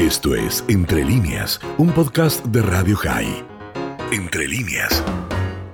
Esto 0.00 0.34
es 0.34 0.64
Entre 0.70 1.04
líneas, 1.04 1.60
un 1.76 1.92
podcast 1.92 2.42
de 2.46 2.62
Radio 2.62 2.96
High. 2.96 3.44
Entre 4.12 4.48
líneas. 4.48 5.04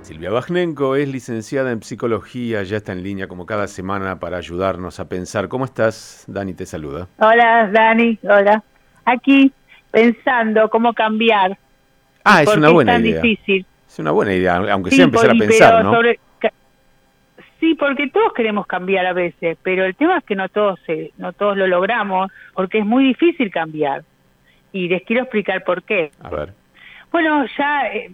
Silvia 0.01 0.31
Bajnenko 0.31 0.97
es 0.97 1.07
licenciada 1.07 1.71
en 1.71 1.81
psicología, 1.81 2.63
ya 2.63 2.75
está 2.75 2.91
en 2.91 3.03
línea 3.03 3.27
como 3.29 3.45
cada 3.45 3.67
semana 3.67 4.19
para 4.19 4.35
ayudarnos 4.35 4.99
a 4.99 5.07
pensar. 5.07 5.47
¿Cómo 5.47 5.63
estás? 5.63 6.25
Dani 6.27 6.53
te 6.53 6.65
saluda. 6.65 7.07
Hola, 7.19 7.69
Dani. 7.71 8.19
Hola. 8.23 8.61
Aquí 9.05 9.49
pensando 9.91 10.69
cómo 10.69 10.93
cambiar. 10.93 11.57
Ah, 12.25 12.43
es 12.43 12.53
una 12.53 12.69
buena 12.69 12.93
es 12.93 12.97
tan 12.97 13.05
idea. 13.05 13.21
difícil. 13.21 13.65
Es 13.87 13.99
una 13.99 14.11
buena 14.11 14.33
idea, 14.33 14.55
aunque 14.73 14.89
Sí, 14.89 14.97
sea 14.97 15.05
empezar 15.05 15.29
a 15.29 15.35
pensar, 15.35 15.85
sí, 17.61 17.73
porque 17.75 18.09
todos 18.09 18.33
queremos 18.33 18.67
cambiar 18.67 19.05
a 19.07 19.13
veces, 19.13 19.57
pero 19.63 19.85
el 19.85 19.95
tema 19.95 20.17
es 20.17 20.23
que 20.25 20.35
no 20.35 20.47
todos 20.49 20.77
se- 20.85 21.11
no 21.17 21.31
todos 21.33 21.57
lo 21.57 21.65
logramos, 21.65 22.29
porque 22.53 22.79
es 22.79 22.85
muy 22.85 23.05
difícil 23.05 23.49
cambiar. 23.49 24.03
Y 24.71 24.87
les 24.89 25.03
quiero 25.03 25.23
explicar 25.23 25.63
por 25.63 25.83
qué. 25.83 26.11
A 26.21 26.29
ver. 26.29 26.53
Bueno, 27.11 27.45
ya 27.57 27.87
eh, 27.87 28.11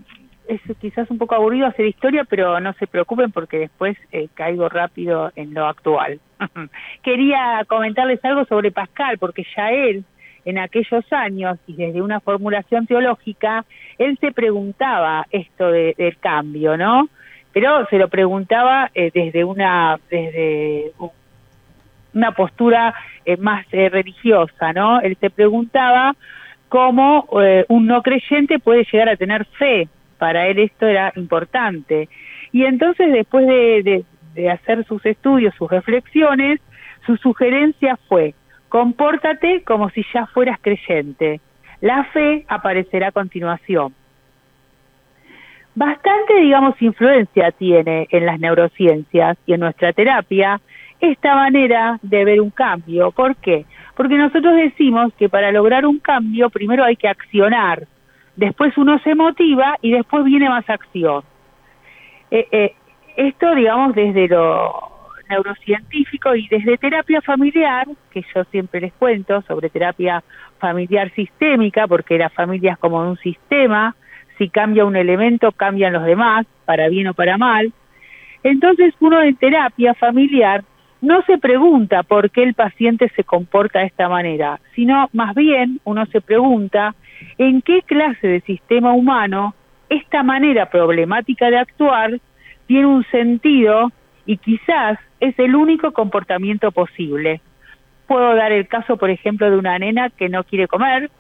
es 0.48 0.61
quizás 0.80 1.09
un 1.09 1.17
poco 1.17 1.35
aburrido 1.35 1.67
hacer 1.67 1.85
historia, 1.85 2.23
pero 2.25 2.59
no 2.59 2.73
se 2.73 2.88
preocupen 2.88 3.31
porque 3.31 3.57
después 3.57 3.98
eh, 4.11 4.27
caigo 4.34 4.70
rápido 4.70 5.31
en 5.35 5.53
lo 5.53 5.66
actual. 5.67 6.20
Quería 7.03 7.63
comentarles 7.67 8.23
algo 8.23 8.45
sobre 8.45 8.71
Pascal, 8.71 9.17
porque 9.17 9.45
ya 9.55 9.71
él, 9.71 10.03
en 10.45 10.58
aquellos 10.59 11.11
años, 11.11 11.58
y 11.67 11.73
desde 11.75 12.02
una 12.02 12.20
formulación 12.20 12.85
teológica, 12.85 13.66
él 13.97 14.17
se 14.20 14.31
preguntaba 14.31 15.25
esto 15.31 15.72
de- 15.72 15.95
del 15.97 16.17
cambio, 16.17 16.77
¿no? 16.77 17.09
Pero 17.53 17.85
se 17.88 17.97
lo 17.97 18.08
preguntaba 18.09 18.89
eh, 18.95 19.11
desde 19.13 19.44
una 19.44 19.97
desde 20.09 20.91
una 22.13 22.31
postura 22.31 22.94
eh, 23.25 23.38
más 23.38 23.66
eh, 23.72 23.89
religiosa, 23.89 24.73
¿no? 24.73 24.99
Él 25.02 25.17
se 25.20 25.30
preguntaba 25.30 26.16
cómo 26.73 27.27
eh, 27.40 27.66
un 27.68 27.86
no 27.86 28.02
creyente 28.02 28.58
puede 28.58 28.84
llegar 28.91 29.08
a 29.08 29.16
tener 29.16 29.45
fe. 29.59 29.88
Para 30.17 30.47
él 30.47 30.58
esto 30.58 30.88
era 30.88 31.14
importante. 31.16 32.09
Y 32.52 32.66
entonces, 32.66 33.14
después 33.14 33.45
de, 33.45 34.03
de- 34.34 34.50
hacer 34.50 34.84
sus 34.86 35.06
estudios, 35.06 35.53
sus 35.53 35.70
reflexiones, 35.70 36.59
su 37.06 37.16
sugerencia 37.17 37.95
fue, 38.09 38.34
compórtate 38.70 39.62
como 39.62 39.92
si 39.92 40.03
ya 40.12 40.25
fueras 40.25 40.58
creyente. 40.59 41.39
La 41.80 42.06
fe 42.06 42.44
aparecerá 42.47 43.09
a 43.09 43.12
continuación. 43.12 43.94
Bastante, 45.75 46.38
digamos, 46.42 46.81
influencia 46.81 47.52
tiene 47.52 48.08
en 48.09 48.25
las 48.25 48.40
neurociencias 48.40 49.38
y 49.45 49.53
en 49.53 49.59
nuestra 49.59 49.94
terapia 49.94 50.59
esta 51.00 51.36
manera 51.36 52.00
de 52.02 52.25
ver 52.25 52.42
un 52.42 52.50
cambio. 52.50 53.12
¿Por 53.12 53.36
qué? 53.36 53.67
Porque 53.95 54.17
nosotros 54.17 54.55
decimos 54.55 55.13
que 55.17 55.30
para 55.30 55.52
lograr 55.52 55.86
un 55.86 55.99
cambio 55.99 56.49
primero 56.49 56.83
hay 56.83 56.95
que 56.95 57.08
accionar, 57.08 57.88
después 58.35 58.77
uno 58.77 59.00
se 59.00 59.16
motiva 59.16 59.77
y 59.81 59.91
después 59.91 60.23
viene 60.23 60.50
más 60.50 60.67
acción. 60.69 61.23
Eh, 62.31 62.47
eh, 62.52 62.75
esto, 63.16 63.53
digamos, 63.53 63.94
desde 63.94 64.27
lo 64.27 64.94
neurocientífico 65.30 66.35
y 66.35 66.47
desde 66.47 66.77
terapia 66.77 67.22
familiar, 67.22 67.88
que 68.11 68.23
yo 68.33 68.44
siempre 68.45 68.81
les 68.81 68.94
cuento 68.94 69.41
sobre 69.44 69.69
terapia 69.69 70.23
familiar 70.57 71.11
sistémica, 71.13 71.88
porque 71.88 72.17
la 72.17 72.30
familia 72.30 72.73
es 72.73 72.78
como 72.80 73.00
un 73.07 73.17
sistema, 73.17 73.95
si 74.38 74.50
cambia 74.50 74.85
un 74.85 74.95
elemento, 74.95 75.52
cambian 75.52 75.94
los 75.94 76.05
demás, 76.05 76.45
para 76.66 76.89
bien 76.89 77.07
o 77.07 77.13
para 77.13 77.38
mal. 77.38 77.72
Entonces 78.44 78.94
uno 79.00 79.22
en 79.22 79.35
terapia 79.35 79.94
familiar 79.94 80.63
no 81.04 81.22
se 81.23 81.38
pregunta 81.38 82.02
por 82.04 82.32
qué 82.32 82.44
el 82.44 82.54
paciente 82.54 83.12
se 83.14 83.26
comporta 83.26 83.80
de 83.80 83.88
esta 83.88 84.08
manera, 84.08 84.62
sino 84.73 85.09
más 85.12 85.36
bien 85.36 85.82
uno 85.84 86.06
se 86.06 86.22
pregunta 86.22 86.96
en 87.38 87.62
qué 87.62 87.82
clase 87.82 88.26
de 88.26 88.40
sistema 88.40 88.94
humano 88.94 89.54
esta 89.90 90.24
manera 90.24 90.70
problemática 90.70 91.50
de 91.50 91.58
actuar 91.58 92.20
tiene 92.68 92.86
un 92.86 93.04
sentido 93.12 93.92
y 94.25 94.38
quizás 94.38 94.97
es 95.19 95.38
el 95.40 95.56
único 95.56 95.92
comportamiento 95.92 96.72
posible. 96.72 97.42
Puedo 98.08 98.34
dar 98.36 98.53
el 98.53 98.69
caso, 98.69 98.96
por 98.96 99.09
ejemplo, 99.09 99.52
de 99.52 99.58
una 99.58 99.78
nena 99.78 100.09
que 100.09 100.30
no 100.30 100.46
quiere 100.46 100.69
comer, 100.69 101.12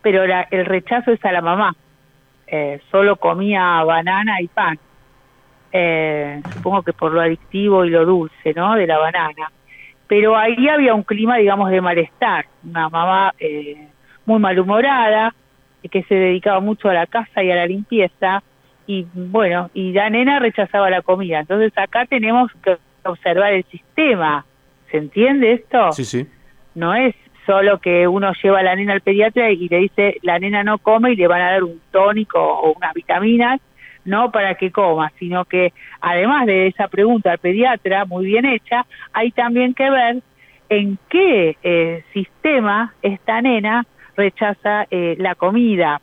pero 0.00 0.28
la- 0.28 0.46
el 0.52 0.64
rechazo 0.64 1.10
es 1.10 1.24
a 1.24 1.32
la 1.32 1.42
mamá. 1.42 1.74
Eh, 2.46 2.80
solo 2.92 3.16
comía 3.16 3.82
banana 3.82 4.40
y 4.40 4.46
pan. 4.46 4.78
Eh, 5.72 6.40
supongo 6.54 6.82
que 6.82 6.92
por 6.92 7.12
lo 7.12 7.20
adictivo 7.20 7.84
y 7.84 7.90
lo 7.90 8.04
dulce, 8.04 8.54
¿no? 8.54 8.74
De 8.74 8.86
la 8.86 8.98
banana. 8.98 9.50
Pero 10.06 10.36
ahí 10.36 10.68
había 10.68 10.94
un 10.94 11.02
clima, 11.02 11.36
digamos, 11.36 11.70
de 11.70 11.80
malestar. 11.80 12.46
Una 12.64 12.88
mamá 12.88 13.34
eh, 13.38 13.88
muy 14.24 14.38
malhumorada, 14.38 15.34
que 15.90 16.02
se 16.04 16.14
dedicaba 16.14 16.60
mucho 16.60 16.88
a 16.88 16.94
la 16.94 17.06
casa 17.06 17.42
y 17.42 17.50
a 17.50 17.56
la 17.56 17.66
limpieza. 17.66 18.42
Y 18.86 19.06
bueno, 19.12 19.70
y 19.74 19.92
la 19.92 20.08
nena 20.08 20.38
rechazaba 20.38 20.88
la 20.88 21.02
comida. 21.02 21.40
Entonces 21.40 21.72
acá 21.76 22.06
tenemos 22.06 22.50
que 22.62 22.78
observar 23.04 23.52
el 23.52 23.64
sistema. 23.64 24.46
¿Se 24.90 24.96
entiende 24.96 25.52
esto? 25.52 25.92
Sí, 25.92 26.04
sí. 26.04 26.26
no 26.74 26.94
es 26.94 27.14
solo 27.44 27.78
que 27.78 28.06
uno 28.06 28.32
lleva 28.42 28.60
a 28.60 28.62
la 28.62 28.76
nena 28.76 28.92
al 28.92 29.00
pediatra 29.00 29.50
y 29.50 29.68
le 29.68 29.78
dice 29.78 30.18
la 30.22 30.38
nena 30.38 30.62
no 30.62 30.78
come 30.78 31.12
y 31.12 31.16
le 31.16 31.26
van 31.26 31.40
a 31.40 31.52
dar 31.52 31.64
un 31.64 31.80
tónico 31.90 32.38
o 32.38 32.72
unas 32.72 32.92
vitaminas, 32.92 33.60
no 34.08 34.32
para 34.32 34.54
que 34.56 34.72
coma, 34.72 35.12
sino 35.18 35.44
que 35.44 35.72
además 36.00 36.46
de 36.46 36.66
esa 36.66 36.88
pregunta 36.88 37.30
al 37.30 37.38
pediatra, 37.38 38.04
muy 38.04 38.26
bien 38.26 38.44
hecha, 38.44 38.86
hay 39.12 39.30
también 39.30 39.74
que 39.74 39.90
ver 39.90 40.22
en 40.68 40.98
qué 41.08 41.56
eh, 41.62 42.04
sistema 42.12 42.94
esta 43.02 43.40
nena 43.40 43.86
rechaza 44.16 44.86
eh, 44.90 45.14
la 45.18 45.34
comida. 45.34 46.00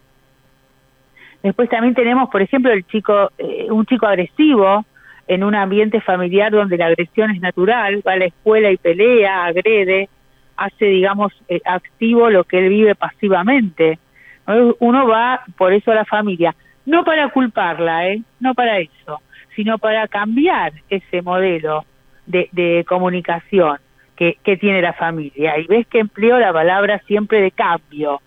Después 1.43 1.69
también 1.69 1.93
tenemos, 1.93 2.29
por 2.29 2.41
ejemplo, 2.41 2.71
el 2.71 2.85
chico, 2.87 3.31
eh, 3.37 3.67
un 3.69 3.85
chico 3.85 4.07
agresivo 4.07 4.85
en 5.27 5.43
un 5.43 5.55
ambiente 5.55 6.01
familiar 6.01 6.51
donde 6.51 6.77
la 6.77 6.87
agresión 6.87 7.31
es 7.31 7.41
natural, 7.41 8.01
va 8.07 8.13
a 8.13 8.17
la 8.17 8.25
escuela 8.25 8.71
y 8.71 8.77
pelea, 8.77 9.45
agrede, 9.45 10.09
hace, 10.57 10.85
digamos, 10.85 11.33
eh, 11.47 11.61
activo 11.65 12.29
lo 12.29 12.43
que 12.43 12.59
él 12.59 12.69
vive 12.69 12.95
pasivamente. 12.95 13.99
¿no? 14.47 14.75
Uno 14.79 15.07
va 15.07 15.41
por 15.57 15.73
eso 15.73 15.91
a 15.91 15.95
la 15.95 16.05
familia, 16.05 16.55
no 16.85 17.03
para 17.03 17.29
culparla, 17.29 18.07
¿eh? 18.07 18.21
no 18.39 18.53
para 18.53 18.79
eso, 18.79 19.21
sino 19.55 19.77
para 19.77 20.07
cambiar 20.07 20.73
ese 20.89 21.21
modelo 21.21 21.85
de, 22.25 22.49
de 22.51 22.85
comunicación 22.87 23.77
que, 24.15 24.57
tiene 24.59 24.81
la 24.81 24.93
familia. 24.93 25.57
Y 25.59 25.67
ves 25.67 25.87
que 25.87 25.99
empleo 25.99 26.39
la 26.39 26.53
palabra 26.53 27.01
siempre 27.07 27.41
de 27.41 27.51
cambio. 27.51 28.21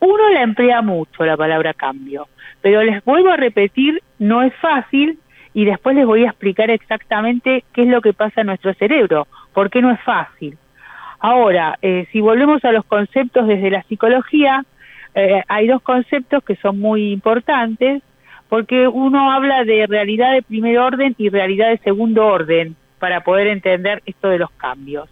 Uno 0.00 0.30
la 0.30 0.42
emplea 0.42 0.82
mucho, 0.82 1.24
la 1.24 1.36
palabra 1.36 1.74
cambio, 1.74 2.28
pero 2.62 2.82
les 2.82 3.04
vuelvo 3.04 3.30
a 3.30 3.36
repetir, 3.36 4.00
no 4.18 4.42
es 4.42 4.54
fácil 4.56 5.18
y 5.54 5.64
después 5.64 5.96
les 5.96 6.06
voy 6.06 6.24
a 6.24 6.28
explicar 6.28 6.70
exactamente 6.70 7.64
qué 7.72 7.82
es 7.82 7.88
lo 7.88 8.00
que 8.00 8.12
pasa 8.12 8.42
en 8.42 8.46
nuestro 8.46 8.72
cerebro, 8.74 9.26
por 9.52 9.70
qué 9.70 9.82
no 9.82 9.90
es 9.90 10.00
fácil. 10.02 10.56
Ahora, 11.18 11.78
eh, 11.82 12.06
si 12.12 12.20
volvemos 12.20 12.64
a 12.64 12.70
los 12.70 12.84
conceptos 12.84 13.48
desde 13.48 13.70
la 13.70 13.82
psicología, 13.82 14.64
eh, 15.14 15.42
hay 15.48 15.66
dos 15.66 15.82
conceptos 15.82 16.44
que 16.44 16.56
son 16.56 16.78
muy 16.78 17.12
importantes, 17.12 18.02
porque 18.48 18.88
uno 18.88 19.30
habla 19.30 19.64
de 19.64 19.86
realidad 19.86 20.32
de 20.32 20.42
primer 20.42 20.78
orden 20.78 21.14
y 21.18 21.28
realidad 21.28 21.68
de 21.70 21.78
segundo 21.78 22.26
orden 22.26 22.76
para 22.98 23.22
poder 23.22 23.46
entender 23.48 24.02
esto 24.06 24.28
de 24.28 24.38
los 24.38 24.50
cambios. 24.52 25.08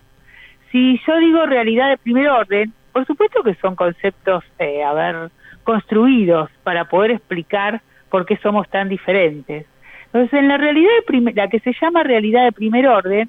Si 0.72 1.00
yo 1.06 1.18
digo 1.18 1.46
realidad 1.46 1.90
de 1.90 1.98
primer 1.98 2.28
orden, 2.28 2.72
por 2.92 3.06
supuesto 3.06 3.42
que 3.42 3.54
son 3.56 3.76
conceptos, 3.76 4.42
eh, 4.58 4.82
a 4.82 4.92
ver, 4.94 5.30
construidos 5.64 6.50
para 6.62 6.86
poder 6.86 7.10
explicar 7.12 7.80
por 8.10 8.24
qué 8.24 8.36
somos 8.38 8.68
tan 8.70 8.88
diferentes. 8.88 9.66
Entonces, 10.06 10.32
en 10.38 10.48
la 10.48 10.56
realidad 10.56 10.90
de 10.98 11.02
prim- 11.02 11.32
la 11.34 11.48
que 11.48 11.60
se 11.60 11.74
llama 11.80 12.02
realidad 12.04 12.44
de 12.44 12.52
primer 12.52 12.86
orden, 12.88 13.28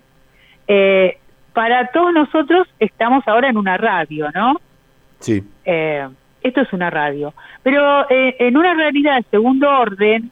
eh, 0.68 1.18
para 1.54 1.88
todos 1.88 2.14
nosotros 2.14 2.68
estamos 2.80 3.28
ahora 3.28 3.50
en 3.50 3.58
una 3.58 3.78
radio, 3.78 4.30
¿no? 4.34 4.56
Sí. 5.20 5.44
Eh, 5.66 6.08
esto 6.42 6.62
es 6.62 6.72
una 6.74 6.90
radio. 6.90 7.34
Pero 7.64 8.10
eh, 8.10 8.36
en 8.40 8.58
una 8.58 8.74
realidad 8.74 9.18
de 9.18 9.24
segundo 9.30 9.70
orden, 9.70 10.32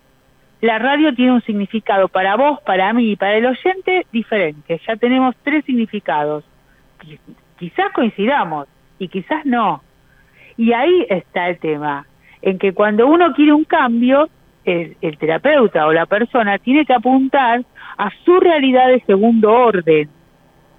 la 0.61 0.79
radio 0.79 1.13
tiene 1.13 1.33
un 1.33 1.41
significado 1.41 2.07
para 2.07 2.35
vos, 2.35 2.59
para 2.61 2.91
mí 2.93 3.11
y 3.11 3.15
para 3.15 3.35
el 3.35 3.45
oyente 3.45 4.05
diferente. 4.11 4.79
Ya 4.87 4.95
tenemos 4.95 5.35
tres 5.43 5.63
significados. 5.65 6.43
Qui- 7.01 7.19
Quizás 7.57 7.91
coincidamos 7.93 8.67
y 8.99 9.07
quizás 9.07 9.45
no. 9.45 9.81
Y 10.57 10.73
ahí 10.73 11.05
está 11.09 11.49
el 11.49 11.57
tema, 11.59 12.05
en 12.41 12.57
que 12.57 12.73
cuando 12.73 13.07
uno 13.07 13.33
quiere 13.33 13.53
un 13.53 13.63
cambio, 13.65 14.29
el, 14.65 14.97
el 15.01 15.17
terapeuta 15.17 15.85
o 15.87 15.93
la 15.93 16.05
persona 16.05 16.57
tiene 16.57 16.85
que 16.85 16.93
apuntar 16.93 17.63
a 17.97 18.09
su 18.23 18.39
realidad 18.39 18.87
de 18.87 18.99
segundo 19.01 19.51
orden, 19.53 20.09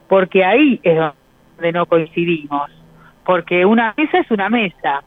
porque 0.09 0.45
ahí 0.45 0.81
es 0.83 0.99
donde 0.99 1.73
no 1.73 1.87
coincidimos, 1.87 2.71
porque 3.25 3.65
una 3.65 3.95
mesa 3.97 4.19
es 4.19 4.31
una 4.31 4.49
mesa, 4.49 5.03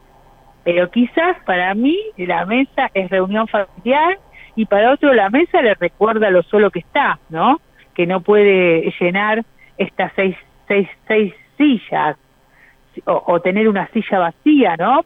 pero 0.63 0.89
quizás 0.89 1.37
para 1.45 1.73
mí 1.73 1.97
la 2.17 2.45
mesa 2.45 2.89
es 2.93 3.09
reunión 3.09 3.47
familiar 3.47 4.17
y 4.55 4.65
para 4.65 4.91
otro 4.91 5.13
la 5.13 5.29
mesa 5.29 5.61
le 5.61 5.73
recuerda 5.75 6.29
lo 6.29 6.43
solo 6.43 6.69
que 6.69 6.79
está, 6.79 7.19
¿no? 7.29 7.59
Que 7.93 8.05
no 8.05 8.21
puede 8.21 8.93
llenar 8.99 9.43
estas 9.77 10.11
seis, 10.15 10.35
seis, 10.67 10.87
seis 11.07 11.33
sillas. 11.57 12.17
o, 13.05 13.39
tener 13.39 13.69
una 13.69 13.87
silla 13.89 14.19
vacía, 14.19 14.75
¿no? 14.77 15.05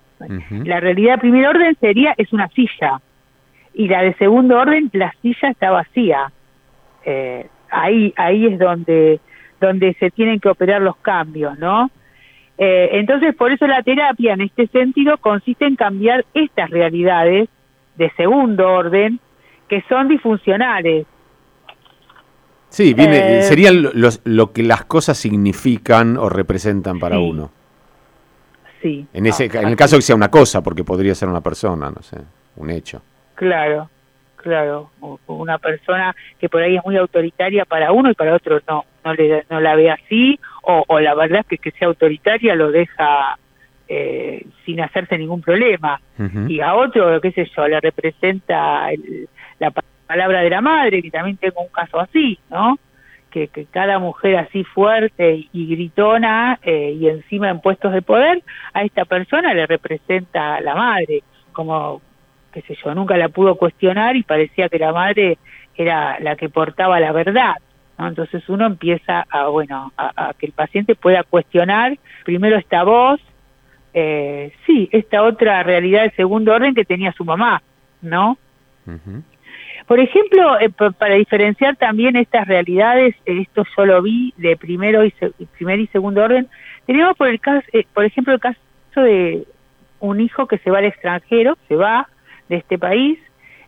La 0.50 0.80
realidad 0.80 1.16
de 1.16 1.20
primer 1.20 1.48
orden 1.48 1.76
sería, 1.80 2.14
es 2.18 2.32
una 2.34 2.48
silla. 2.50 3.02
Y 3.74 3.88
la 3.88 4.02
de 4.02 4.14
segundo 4.16 4.58
orden, 4.58 4.90
la 4.94 5.14
silla 5.22 5.50
está 5.50 5.72
vacía. 5.72 6.32
Eh, 7.06 7.48
ahí, 7.70 8.14
ahí 8.16 8.48
es 8.48 8.60
donde, 8.60 9.20
donde 9.60 9.94
se 9.96 10.12
tienen 10.12 10.40
que 10.40 10.50
operar 10.50 10.82
los 10.82 10.96
cambios, 10.98 11.58
¿no? 11.60 11.90
Eh, 12.58 12.90
entonces, 12.94 13.36
por 13.36 13.52
eso 13.52 13.66
la 13.68 13.82
terapia 13.82 14.34
en 14.34 14.42
este 14.42 14.68
sentido 14.68 15.18
consiste 15.18 15.66
en 15.66 15.76
cambiar 15.76 16.26
estas 16.34 16.70
realidades 16.70 17.50
de 17.96 18.12
segundo 18.16 18.70
orden 18.70 19.20
que 19.68 19.84
son 19.90 20.08
disfuncionales. 20.08 21.06
Sí, 22.70 22.94
viene, 22.94 23.40
eh, 23.40 23.42
serían 23.44 23.88
lo 24.24 24.52
que 24.52 24.64
las 24.64 24.86
cosas 24.86 25.18
significan 25.18 26.18
o 26.18 26.30
representan 26.30 27.00
para 27.00 27.20
uno. 27.20 27.52
Sí. 28.82 29.06
En, 29.14 29.26
ese, 29.28 29.46
en 29.46 29.68
el 29.68 29.76
caso 29.76 29.96
que 29.96 30.02
sea 30.02 30.16
una 30.16 30.30
cosa, 30.30 30.62
porque 30.62 30.84
podría 30.84 31.16
ser 31.16 31.30
una 31.30 31.42
persona, 31.42 31.92
no 31.92 32.02
sé, 32.02 32.18
un 32.56 32.70
hecho. 32.70 33.02
Claro, 33.36 33.90
claro. 34.36 34.90
una 35.28 35.58
persona 35.58 36.16
que 36.40 36.50
por 36.50 36.62
ahí 36.62 36.76
es 36.76 36.84
muy 36.84 36.98
autoritaria 36.98 37.64
para 37.66 37.92
uno 37.92 38.12
y 38.12 38.14
para 38.14 38.36
otro 38.36 38.60
no, 38.68 38.86
no, 39.06 39.14
le, 39.14 39.46
no 39.50 39.62
la 39.62 39.76
ve 39.76 39.92
así, 39.92 40.40
o, 40.63 41.00
la 41.00 41.13
verdad 41.13 41.42
es 41.42 41.48
que 41.48 41.57
que 41.57 41.77
sea 41.77 41.88
autoritaria 41.89 42.56
lo 42.56 42.71
deja 42.71 43.38
eh, 43.88 44.45
sin 44.65 44.81
hacerse 44.81 45.18
ningún 45.18 45.42
problema. 45.42 46.00
Y 46.48 46.62
a 46.62 46.75
otro, 46.75 47.19
qué 47.19 47.31
sé 47.31 47.50
yo, 47.56 47.68
le 47.68 47.80
representa 47.81 48.88
la 49.60 49.71
palabra 50.07 50.42
de 50.42 50.50
la 50.50 50.62
madre, 50.62 51.01
que 51.01 51.12
también 51.12 51.38
tengo 51.38 51.62
un 51.62 51.68
caso 51.68 52.00
así, 52.00 52.39
¿no? 52.50 52.80
Que, 53.30 53.48
que 53.48 53.65
cada 53.65 54.00
mujer 54.00 54.38
así 54.38 54.63
fuerte 54.63 55.48
y, 55.51 55.68
gritona 55.68 56.60
eh, 56.62 56.95
y 56.98 57.07
encima 57.07 57.50
en 57.50 57.60
puestos 57.60 57.92
de 57.92 58.01
poder, 58.01 58.42
a 58.74 58.83
esta 58.83 59.06
persona 59.06 59.54
le 59.54 59.65
representa 59.65 60.62
la 60.62 60.75
madre, 60.75 61.24
como, 61.51 62.01
qué 62.54 62.62
sé 62.62 62.77
yo, 62.83 62.94
nunca 62.94 63.18
la 63.18 63.30
pudo 63.30 63.56
cuestionar 63.56 64.15
y 64.15 64.24
parecía 64.24 64.69
que 64.69 64.80
la 64.80 64.94
madre 64.94 65.38
era 65.75 66.19
la 66.19 66.36
que 66.36 66.48
portaba 66.50 67.00
la 67.00 67.12
verdad. 67.12 67.56
¿No? 67.98 68.07
Entonces 68.07 68.48
uno 68.50 68.66
empieza 68.66 69.25
a, 69.30 69.48
bueno, 69.48 69.92
a, 69.98 70.34
que 70.38 70.48
el 70.48 70.51
paciente 70.51 70.95
pueda 70.95 71.24
cuestionar 71.24 71.98
primero 72.24 72.57
esta 72.57 72.84
voz, 72.84 73.19
eh, 73.94 74.51
sí, 74.66 74.90
esta 74.92 75.24
otra 75.24 75.62
realidad 75.63 76.04
de 76.04 76.12
segundo 76.12 76.54
orden 76.54 76.74
que 76.74 76.86
tenía 76.86 77.12
su 77.13 77.24
mamá, 77.24 77.62
¿no? 78.01 78.38
Por 79.88 80.00
ejemplo, 80.00 80.60
eh, 80.60 80.69
para 80.69 81.16
diferenciar 81.16 81.75
también 81.75 82.16
estas 82.16 82.48
realidades, 82.48 83.16
eh, 83.25 83.42
esto 83.42 83.63
yo 83.78 83.86
lo 83.86 84.01
vi 84.01 84.34
de 84.38 84.57
primero 84.57 85.06
y 85.06 85.13
primer 85.57 85.80
y 85.80 85.88
segundo 85.88 86.24
orden, 86.24 86.48
tenemos 86.86 87.16
por 87.16 87.28
el 87.28 87.39
caso, 87.39 87.66
por 87.94 88.06
ejemplo, 88.06 88.34
el 88.34 88.39
caso 88.39 88.57
de 88.96 89.46
un 90.00 90.19
hijo 90.19 90.48
que 90.48 90.57
se 90.57 90.72
va 90.72 90.80
al 90.80 90.86
extranjero, 90.86 91.57
se 91.68 91.75
va 91.75 92.07
de 92.50 92.57
este 92.57 92.78
país, 92.78 93.19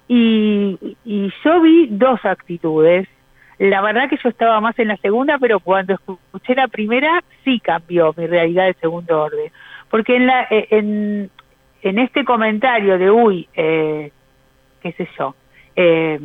y, 0.07 0.97
y 1.03 1.33
yo 1.43 1.61
vi 1.61 1.87
dos 1.89 2.23
actitudes 2.25 3.07
la 3.57 3.81
verdad 3.81 4.09
que 4.09 4.17
yo 4.21 4.29
estaba 4.29 4.59
más 4.59 4.77
en 4.79 4.89
la 4.89 4.97
segunda, 4.97 5.37
pero 5.39 5.59
cuando 5.59 5.93
escuché 5.93 6.55
la 6.55 6.67
primera 6.67 7.23
sí 7.43 7.59
cambió 7.59 8.13
mi 8.17 8.27
realidad 8.27 8.65
de 8.65 8.73
segundo 8.75 9.21
orden. 9.21 9.51
Porque 9.89 10.17
en, 10.17 10.27
la, 10.27 10.43
eh, 10.49 10.67
en, 10.71 11.29
en 11.81 11.99
este 11.99 12.25
comentario 12.25 12.97
de, 12.97 13.11
uy, 13.11 13.47
eh, 13.53 14.11
qué 14.81 14.91
sé 14.93 15.07
yo, 15.17 15.35
eh, 15.75 16.19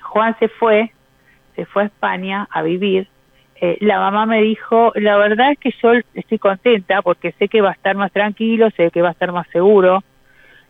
Juan 0.00 0.36
se 0.38 0.48
fue, 0.48 0.90
se 1.54 1.66
fue 1.66 1.82
a 1.82 1.86
España 1.86 2.48
a 2.50 2.62
vivir, 2.62 3.08
eh, 3.62 3.76
la 3.80 3.98
mamá 3.98 4.24
me 4.24 4.40
dijo, 4.40 4.92
la 4.94 5.18
verdad 5.18 5.52
es 5.52 5.58
que 5.58 5.74
yo 5.82 5.92
estoy 6.14 6.38
contenta 6.38 7.02
porque 7.02 7.32
sé 7.32 7.48
que 7.48 7.60
va 7.60 7.70
a 7.70 7.74
estar 7.74 7.94
más 7.94 8.10
tranquilo, 8.10 8.70
sé 8.70 8.90
que 8.90 9.02
va 9.02 9.08
a 9.08 9.12
estar 9.12 9.32
más 9.32 9.46
seguro. 9.48 10.02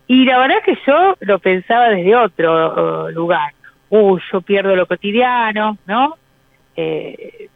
Y 0.07 0.25
la 0.25 0.39
verdad 0.39 0.57
que 0.65 0.77
yo 0.85 1.15
lo 1.21 1.39
pensaba 1.39 1.87
desde 1.87 2.17
otro 2.17 3.09
lugar 3.11 3.53
uy, 3.91 4.21
yo 4.31 4.41
pierdo 4.41 4.75
lo 4.75 4.87
cotidiano, 4.87 5.77
¿no? 5.85 6.15
Eh, 6.75 7.49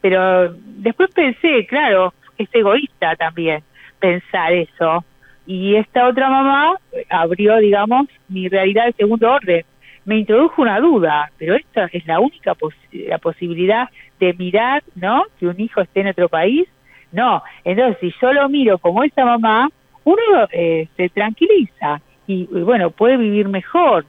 pero 0.00 0.52
después 0.52 1.10
pensé, 1.14 1.66
claro, 1.66 2.12
es 2.36 2.48
egoísta 2.52 3.14
también 3.16 3.62
pensar 4.00 4.52
eso. 4.52 5.04
Y 5.46 5.76
esta 5.76 6.08
otra 6.08 6.28
mamá 6.28 6.74
abrió, 7.08 7.56
digamos, 7.58 8.08
mi 8.28 8.48
realidad 8.48 8.86
de 8.86 8.92
segundo 8.92 9.30
orden. 9.30 9.64
Me 10.04 10.18
introdujo 10.18 10.62
una 10.62 10.80
duda, 10.80 11.30
pero 11.38 11.54
esta 11.54 11.88
es 11.92 12.06
la 12.06 12.20
única 12.20 12.54
la 12.92 13.18
posibilidad 13.18 13.88
de 14.18 14.32
mirar, 14.34 14.82
¿no? 14.94 15.24
Que 15.38 15.46
un 15.46 15.60
hijo 15.60 15.80
esté 15.80 16.00
en 16.00 16.08
otro 16.08 16.28
país. 16.28 16.66
No, 17.12 17.42
entonces 17.64 17.98
si 18.00 18.14
yo 18.20 18.32
lo 18.32 18.48
miro 18.48 18.78
como 18.78 19.02
esa 19.04 19.24
mamá, 19.24 19.68
uno 20.04 20.48
eh, 20.52 20.88
se 20.96 21.08
tranquiliza 21.10 22.00
y, 22.26 22.44
bueno, 22.46 22.90
puede 22.90 23.16
vivir 23.16 23.48
mejor. 23.48 24.04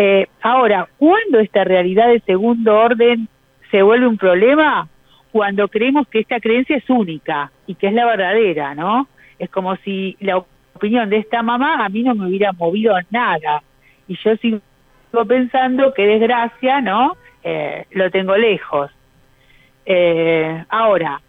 Eh, 0.00 0.28
ahora, 0.42 0.88
¿cuándo 0.96 1.40
esta 1.40 1.64
realidad 1.64 2.06
de 2.06 2.20
segundo 2.20 2.72
orden 2.78 3.26
se 3.72 3.82
vuelve 3.82 4.06
un 4.06 4.16
problema? 4.16 4.88
Cuando 5.32 5.66
creemos 5.66 6.06
que 6.06 6.20
esta 6.20 6.38
creencia 6.38 6.76
es 6.76 6.88
única 6.88 7.50
y 7.66 7.74
que 7.74 7.88
es 7.88 7.92
la 7.92 8.06
verdadera, 8.06 8.76
¿no? 8.76 9.08
Es 9.40 9.50
como 9.50 9.74
si 9.78 10.16
la 10.20 10.36
opinión 10.72 11.10
de 11.10 11.16
esta 11.16 11.42
mamá 11.42 11.84
a 11.84 11.88
mí 11.88 12.04
no 12.04 12.14
me 12.14 12.28
hubiera 12.28 12.52
movido 12.52 12.94
nada. 13.10 13.60
Y 14.06 14.16
yo 14.22 14.36
sigo 14.36 14.60
pensando 15.26 15.92
que 15.92 16.06
desgracia, 16.06 16.80
¿no? 16.80 17.16
Eh, 17.42 17.84
lo 17.90 18.08
tengo 18.12 18.36
lejos. 18.36 18.92
Eh, 19.84 20.64
ahora, 20.68 21.20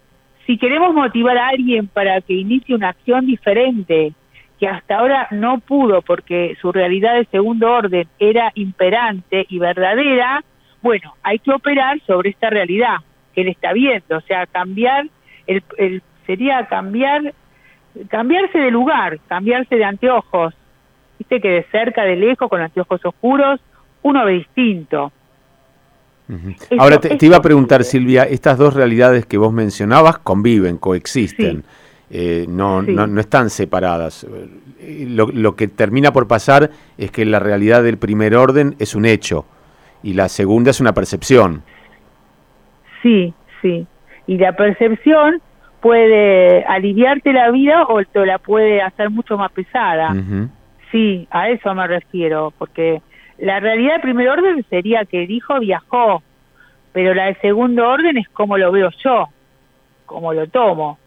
si 0.45 0.59
queremos 0.59 0.93
motivar 0.93 1.39
a 1.39 1.47
alguien 1.47 1.87
para 1.87 2.21
que 2.21 2.35
inicie 2.35 2.75
una 2.75 2.89
acción 2.89 3.25
diferente, 3.25 4.13
que 4.59 4.67
hasta 4.67 4.97
ahora 4.97 5.27
no 5.31 5.59
pudo 5.59 6.01
porque 6.01 6.57
su 6.61 6.71
realidad 6.71 7.15
de 7.15 7.25
segundo 7.25 7.71
orden 7.71 8.07
era 8.19 8.51
imperante 8.55 9.45
y 9.49 9.57
verdadera, 9.57 10.43
bueno, 10.81 11.15
hay 11.23 11.39
que 11.39 11.51
operar 11.51 11.99
sobre 12.05 12.31
esta 12.31 12.49
realidad 12.49 12.97
que 13.33 13.41
él 13.41 13.47
está 13.47 13.71
viendo, 13.73 14.17
o 14.17 14.21
sea, 14.21 14.45
cambiar, 14.47 15.07
el, 15.47 15.63
sería 16.25 16.65
cambiar, 16.67 17.33
cambiarse 18.09 18.59
de 18.59 18.71
lugar, 18.71 19.19
cambiarse 19.27 19.75
de 19.75 19.85
anteojos, 19.85 20.53
viste 21.17 21.39
que 21.39 21.49
de 21.49 21.63
cerca, 21.71 22.03
de 22.03 22.17
lejos, 22.17 22.49
con 22.49 22.61
anteojos 22.61 23.03
oscuros, 23.05 23.61
uno 24.01 24.25
ve 24.25 24.33
distinto. 24.33 25.11
Ahora 26.77 26.99
te, 26.99 27.17
iba 27.25 27.37
a 27.37 27.41
preguntar, 27.41 27.83
Silvia, 27.83 28.23
estas 28.23 28.57
dos 28.57 28.75
realidades 28.75 29.25
que 29.25 29.37
vos 29.37 29.51
mencionabas 29.51 30.19
conviven, 30.19 30.77
coexisten. 30.77 31.63
Eh, 32.11 32.45
no, 32.47 32.81
no, 32.81 33.05
no, 33.05 33.21
están 33.21 33.49
separadas. 33.49 34.25
Lo, 35.07 35.27
lo, 35.27 35.55
que 35.55 35.67
termina 35.67 36.11
por 36.11 36.27
pasar 36.27 36.71
es 36.97 37.11
que 37.11 37.25
la 37.25 37.39
realidad 37.39 37.83
del 37.83 37.97
primer 37.97 38.35
orden 38.35 38.75
es 38.79 38.95
un 38.95 39.05
hecho 39.05 39.45
y 40.01 40.13
la 40.13 40.27
segunda 40.29 40.71
es 40.71 40.79
una 40.79 40.93
percepción. 40.93 41.63
Sí, 43.03 43.33
sí. 43.61 43.85
Y 44.27 44.37
la 44.37 44.53
percepción 44.53 45.41
puede 45.81 46.63
aliviarte 46.65 47.33
la 47.33 47.51
vida 47.51 47.83
o 47.87 48.03
te 48.03 48.25
la 48.25 48.37
puede 48.37 48.81
hacer 48.81 49.09
mucho 49.09 49.37
más 49.37 49.51
pesada. 49.51 50.15
Sí, 50.91 51.27
a 51.31 51.49
eso 51.49 51.73
me 51.75 51.87
refiero, 51.87 52.53
porque 52.57 53.01
la 53.37 53.59
realidad 53.59 53.93
del 53.93 54.01
primer 54.01 54.29
orden 54.29 54.65
sería 54.69 55.05
que 55.05 55.23
el 55.23 55.31
hijo 55.31 55.59
viajó, 55.59 56.23
pero 56.91 57.13
la 57.13 57.25
de 57.25 57.35
segundo 57.35 57.87
orden 57.87 58.17
es 58.17 58.27
como 58.29 58.57
lo 58.57 58.71
veo 58.71 58.89
yo, 59.03 59.27
como 60.05 60.33
lo 60.33 60.47
tomo. 60.47 60.97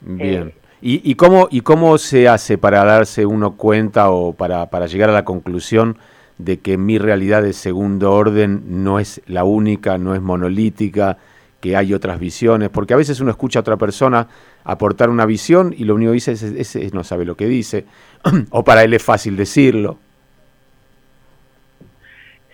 Bien. 0.00 0.52
¿Y, 0.82 1.14
cómo, 1.16 1.48
¿Y 1.50 1.62
cómo 1.62 1.98
se 1.98 2.28
hace 2.28 2.58
para 2.58 2.84
darse 2.84 3.26
uno 3.26 3.56
cuenta 3.56 4.10
o 4.10 4.34
para, 4.34 4.70
para 4.70 4.86
llegar 4.86 5.10
a 5.10 5.12
la 5.12 5.24
conclusión 5.24 5.96
de 6.38 6.60
que 6.60 6.76
mi 6.76 6.98
realidad 6.98 7.42
de 7.42 7.54
segundo 7.54 8.12
orden 8.12 8.84
no 8.84 9.00
es 9.00 9.22
la 9.26 9.42
única, 9.42 9.98
no 9.98 10.14
es 10.14 10.20
monolítica, 10.20 11.16
que 11.60 11.76
hay 11.76 11.92
otras 11.92 12.20
visiones? 12.20 12.68
Porque 12.68 12.94
a 12.94 12.96
veces 12.96 13.20
uno 13.20 13.30
escucha 13.30 13.58
a 13.58 13.62
otra 13.62 13.78
persona 13.78 14.28
aportar 14.62 15.10
una 15.10 15.26
visión 15.26 15.74
y 15.76 15.84
lo 15.84 15.94
único 15.94 16.10
que 16.10 16.14
dice 16.14 16.32
es, 16.32 16.42
ese 16.42 16.90
no 16.92 17.02
sabe 17.02 17.24
lo 17.24 17.36
que 17.36 17.46
dice, 17.46 17.86
o 18.50 18.62
para 18.62 18.84
él 18.84 18.94
es 18.94 19.02
fácil 19.02 19.36
decirlo. 19.36 19.98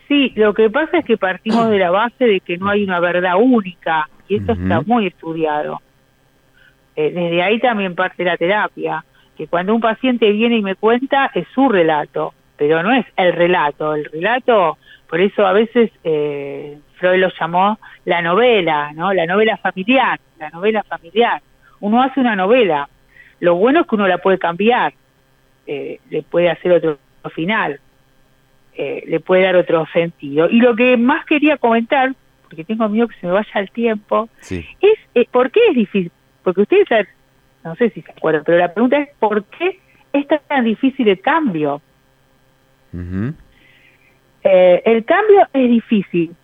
Sí, 0.08 0.32
lo 0.36 0.54
que 0.54 0.70
pasa 0.70 0.98
es 0.98 1.04
que 1.04 1.16
partimos 1.16 1.68
de 1.70 1.78
la 1.78 1.90
base 1.90 2.24
de 2.24 2.40
que 2.40 2.56
no 2.56 2.68
hay 2.68 2.84
una 2.84 3.00
verdad 3.00 3.34
única 3.36 4.08
y 4.28 4.36
eso 4.36 4.52
está 4.52 4.80
muy 4.82 5.06
estudiado. 5.06 5.82
Eh, 6.94 7.10
desde 7.10 7.42
ahí 7.42 7.58
también 7.58 7.94
parte 7.94 8.24
la 8.24 8.36
terapia, 8.36 9.04
que 9.36 9.46
cuando 9.46 9.74
un 9.74 9.80
paciente 9.80 10.30
viene 10.30 10.56
y 10.56 10.62
me 10.62 10.74
cuenta 10.74 11.30
es 11.34 11.46
su 11.54 11.68
relato, 11.68 12.34
pero 12.56 12.82
no 12.82 12.92
es 12.92 13.06
el 13.16 13.32
relato, 13.32 13.94
el 13.94 14.04
relato, 14.04 14.76
por 15.08 15.20
eso 15.20 15.46
a 15.46 15.52
veces 15.52 15.90
eh, 16.04 16.78
Freud 16.96 17.20
lo 17.20 17.30
llamó 17.38 17.78
la 18.04 18.20
novela, 18.20 18.92
¿no? 18.94 19.12
La 19.12 19.26
novela 19.26 19.56
familiar, 19.56 20.20
la 20.38 20.50
novela 20.50 20.82
familiar. 20.82 21.40
Uno 21.80 22.02
hace 22.02 22.20
una 22.20 22.36
novela, 22.36 22.88
lo 23.40 23.56
bueno 23.56 23.80
es 23.80 23.86
que 23.86 23.94
uno 23.94 24.06
la 24.06 24.18
puede 24.18 24.38
cambiar, 24.38 24.92
eh, 25.66 25.98
le 26.10 26.22
puede 26.22 26.50
hacer 26.50 26.72
otro 26.72 26.98
final, 27.34 27.80
le 28.76 29.20
puede 29.20 29.42
dar 29.42 29.56
otro 29.56 29.86
sentido. 29.92 30.48
Y 30.48 30.60
lo 30.60 30.74
que 30.74 30.96
más 30.96 31.24
quería 31.26 31.56
comentar, 31.56 32.14
porque 32.44 32.64
tengo 32.64 32.88
miedo 32.88 33.08
que 33.08 33.16
se 33.16 33.26
me 33.26 33.32
vaya 33.32 33.60
el 33.60 33.70
tiempo, 33.70 34.28
es 34.50 35.28
por 35.30 35.50
qué 35.50 35.60
es 35.68 35.74
difícil 35.74 36.10
porque 36.42 36.62
ustedes 36.62 37.08
no 37.64 37.74
sé 37.76 37.90
si 37.90 38.02
se 38.02 38.10
acuerdan, 38.10 38.42
pero 38.44 38.58
la 38.58 38.72
pregunta 38.72 38.98
es 38.98 39.08
¿por 39.18 39.44
qué 39.44 39.78
es 40.12 40.26
tan 40.48 40.64
difícil 40.64 41.08
el 41.08 41.20
cambio? 41.20 41.80
Eh, 44.44 44.82
el 44.84 45.04
cambio 45.04 45.46
es 45.52 45.68
difícil 45.68 46.34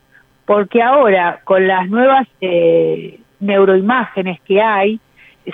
porque 0.49 0.83
ahora 0.83 1.41
con 1.45 1.67
las 1.67 1.91
nuevas 1.91 2.27
eh, 2.41 3.21
neuroimágenes 3.41 4.41
que 4.41 4.63
hay, 4.63 4.99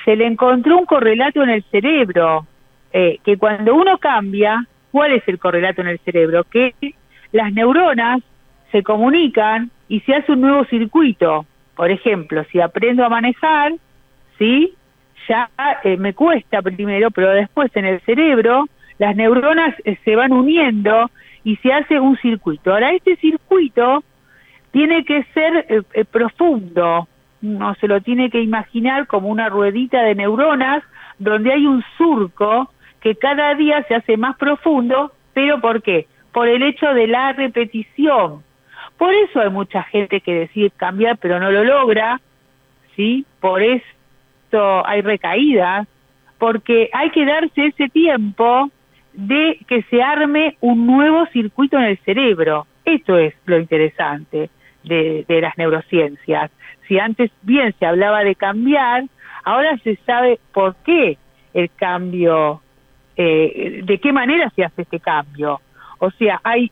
se 0.05 0.17
le 0.17 0.27
encontró 0.27 0.79
un 0.79 0.87
correlato 0.87 1.43
en 1.43 1.51
el 1.51 1.65
cerebro, 1.65 2.47
eh, 2.93 3.19
que 3.25 3.37
cuando 3.37 3.75
uno 3.75 3.99
cambia, 3.99 4.65
¿cuál 4.93 5.13
es 5.13 5.27
el 5.27 5.41
correlato 5.41 5.81
en 5.81 5.89
el 5.89 5.99
cerebro? 6.01 6.45
Que 6.45 6.75
las 7.33 7.53
neuronas 7.53 8.23
se 8.71 8.85
comunican 8.85 9.71
y 9.89 9.99
se 10.01 10.15
hace 10.15 10.31
un 10.31 10.43
nuevo 10.43 10.65
circuito. 10.67 11.45
Por 11.75 11.91
ejemplo, 11.91 12.45
si 12.53 12.61
aprendo 12.61 13.05
a 13.05 13.09
manejar, 13.09 13.73
¿sí? 14.39 14.75
Ya 15.29 15.51
eh, 15.85 15.97
me 15.97 16.15
cuesta 16.15 16.61
primero, 16.63 17.11
pero 17.11 17.31
después 17.31 17.71
en 17.75 17.87
el 17.87 18.01
cerebro 18.03 18.67
las 18.99 19.17
neuronas 19.17 19.75
eh, 19.85 19.99
se 20.05 20.17
van 20.17 20.33
uniendo 20.33 21.11
y 21.43 21.57
se 21.57 21.73
hace 21.73 21.99
un 21.99 22.17
circuito. 22.19 22.73
Ahora, 22.73 22.93
este 22.93 23.17
circuito 23.17 24.03
tiene 24.71 25.05
que 25.05 25.25
ser 25.35 25.67
eh, 25.69 26.05
profundo, 26.05 27.09
no 27.41 27.75
se 27.77 27.89
lo 27.89 28.01
tiene 28.01 28.31
que 28.31 28.41
imaginar 28.41 29.07
como 29.07 29.29
una 29.29 29.49
ruedita 29.49 30.03
de 30.03 30.15
neuronas 30.15 30.83
donde 31.19 31.53
hay 31.53 31.67
un 31.67 31.85
surco 31.97 32.71
que 33.01 33.15
cada 33.17 33.55
día 33.55 33.85
se 33.87 33.95
hace 33.95 34.17
más 34.17 34.37
profundo, 34.37 35.13
pero 35.35 35.61
¿por 35.61 35.83
qué? 35.83 36.07
Por 36.33 36.49
el 36.49 36.63
hecho 36.63 36.93
de 36.95 37.07
la 37.07 37.33
repetición. 37.33 38.43
Por 38.97 39.13
eso 39.13 39.41
hay 39.41 39.51
mucha 39.51 39.83
gente 39.83 40.21
que 40.21 40.35
decide 40.35 40.71
cambiar 40.71 41.19
pero 41.19 41.39
no 41.39 41.51
lo 41.51 41.65
logra, 41.65 42.21
¿sí? 42.97 43.27
Por 43.41 43.63
hay 44.85 45.01
recaídas, 45.03 45.87
porque 46.39 46.91
hay 46.93 47.11
que 47.11 47.25
darse 47.25 47.67
ese 47.67 47.89
tiempo 47.89 48.71
de 49.13 49.59
que 49.69 49.83
se 49.85 50.03
arme 50.03 50.57
un 50.61 50.87
nuevo 50.87 51.27
circuito 51.27 51.79
en 51.79 51.85
el 51.85 51.99
cerebro. 51.99 52.67
Esto 52.85 53.17
es 53.19 53.35
lo 53.47 53.59
interesante 53.59 54.51
de, 54.83 55.25
de 55.27 55.41
las 55.41 55.57
neurociencias. 55.57 56.51
Si 56.89 56.99
antes 56.99 57.31
bien 57.43 57.75
se 57.79 57.87
hablaba 57.87 58.25
de 58.25 58.35
cambiar, 58.35 59.05
ahora 59.45 59.79
se 59.79 59.97
sabe 60.05 60.39
por 60.53 60.77
qué 60.85 61.17
el 61.55 61.71
cambio, 61.77 62.61
eh, 63.17 63.81
de 63.85 63.99
qué 63.99 64.13
manera 64.13 64.51
se 64.55 64.65
hace 64.65 64.83
este 64.83 65.01
cambio. 65.01 65.61
O 65.99 66.11
sea, 66.11 66.41
hay 66.43 66.71